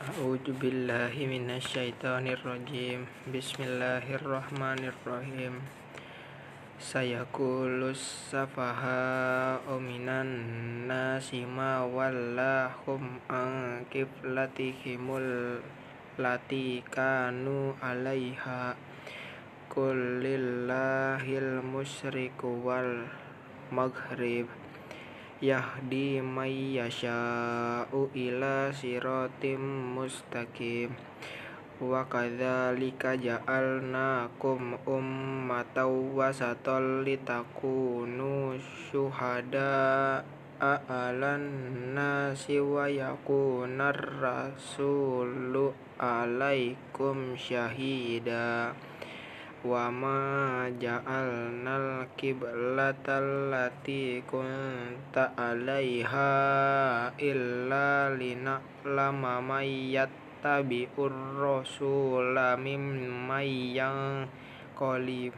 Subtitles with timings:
[0.00, 3.04] A'udzu billahi minasyaitonir rajim.
[3.28, 5.60] Bismillahirrahmanirrahim.
[6.80, 15.60] Sayakulus safaha minan nasi ma wallahum an qiblatihimul
[16.16, 18.80] lati kanu 'alaiha.
[19.68, 23.04] Qul lillahil musyriku wal
[23.68, 24.48] maghrib
[25.40, 30.92] yahdi may yasha'u ila siratim mustaqim.
[31.80, 40.20] Wa kadzalika ja'alnakum ummatan wasatan litakunu syuhada
[40.60, 41.48] 'alan
[41.96, 48.76] nasi wa yakunar rasulu 'alaikum syahida
[49.60, 56.32] wa ma ja'alnal qiblatal lati kunta 'alaiha
[57.20, 63.44] illa lina'lama may yattabi'ur rasula mimman
[63.76, 65.36] yanqalib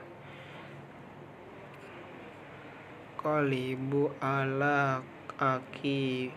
[3.18, 5.02] qalibu ala
[5.42, 6.30] aki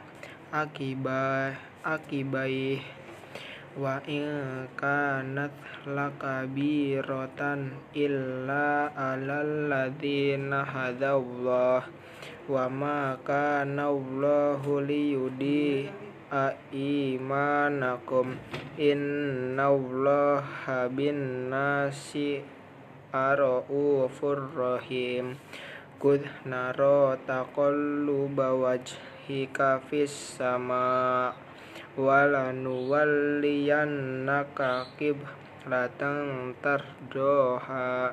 [0.50, 1.54] akibai
[1.86, 2.82] akibai
[3.76, 5.52] wa in kanat
[5.84, 11.84] lakabiratan illa alal ladzina hadallah
[12.48, 15.92] wa ma kana Allahu liyudi
[16.76, 18.36] imanakum.
[18.76, 19.72] Innallaha
[20.92, 22.44] bin nasi
[23.16, 25.40] araufur rahim.
[25.96, 31.32] Qud naro taqalluba wajhika fis sama'
[31.96, 38.12] walanuwalliyannaka qiblatan tardoha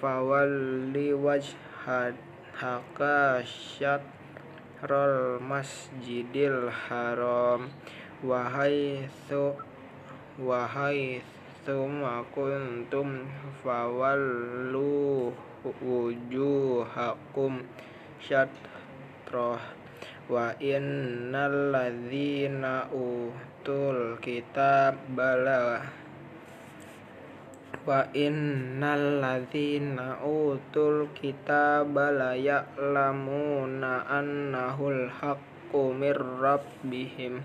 [0.00, 7.72] fawalli wajhaka syatral masjidil haram.
[8.24, 9.52] Wahai su
[10.40, 11.20] wahai
[11.68, 13.24] ma kuntum
[13.64, 15.32] fawallu
[15.80, 17.64] wujuhakum
[18.20, 19.83] syatrah
[20.24, 25.84] wa innal ladzina utul kitab bala.
[27.84, 37.44] Wa innal ladzina utul kitab la ya'lamuna annahul haqqu mir rabbihim.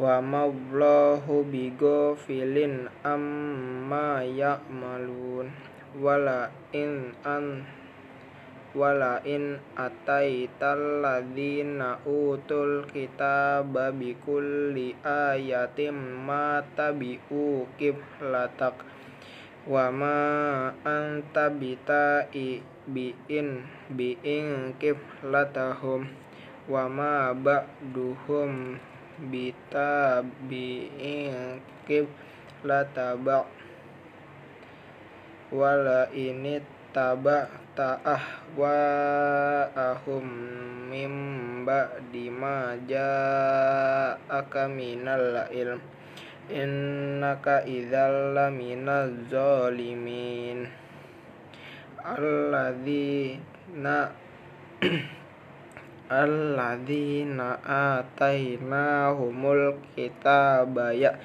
[0.00, 5.52] Wa mawlahu bighafilin amma ya'malun.
[6.00, 7.68] Wala in an
[8.74, 18.82] wala in ataital ladzina utul kitaba bikulli ayatim ma tabi'u qiblatak
[19.70, 20.18] wa ma
[20.82, 22.58] anta bita'i
[22.90, 23.62] bi'in
[23.94, 26.10] bi'in qiblatahum
[26.66, 28.82] wa ma ba'duhum
[29.30, 30.52] bitabi'in
[31.86, 33.46] qiblata ba'
[35.54, 40.22] wala init taba ta'ahwa'ahum
[40.86, 41.14] mim
[41.66, 45.82] ba'di ma ja'aka minal ilm.
[46.54, 50.70] Innaka idzal laminaz zalimin.
[52.04, 54.12] Alladzina
[56.12, 61.16] alladzina atainahumul kitaba ya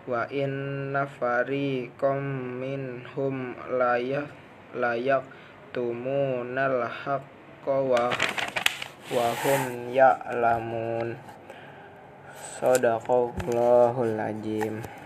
[0.04, 2.20] wa inna fariqam
[2.60, 4.28] minhum layak
[4.76, 5.24] layak
[5.72, 8.12] tumunal haqqa wa
[9.08, 11.16] wa hum ya'lamun.
[12.60, 14.99] Sadaqallahul azim